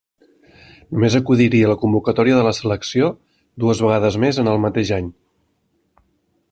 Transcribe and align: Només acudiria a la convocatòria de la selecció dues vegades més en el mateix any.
Només 0.93 1.17
acudiria 1.19 1.67
a 1.67 1.69
la 1.71 1.75
convocatòria 1.83 2.39
de 2.39 2.47
la 2.49 2.55
selecció 2.61 3.11
dues 3.65 3.85
vegades 3.87 4.19
més 4.25 4.43
en 4.45 4.53
el 4.57 4.63
mateix 4.69 4.95
any. 5.03 5.15